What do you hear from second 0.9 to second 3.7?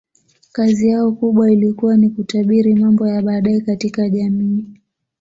kubwa ilikuwa ni kutabiri mambo ya baadaye